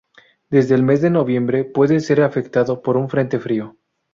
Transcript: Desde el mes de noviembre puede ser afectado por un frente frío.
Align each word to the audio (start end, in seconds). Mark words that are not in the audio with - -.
Desde 0.49 0.73
el 0.73 0.81
mes 0.81 1.03
de 1.03 1.11
noviembre 1.11 1.63
puede 1.63 1.99
ser 1.99 2.23
afectado 2.23 2.81
por 2.81 2.97
un 2.97 3.07
frente 3.07 3.37
frío. 3.37 3.77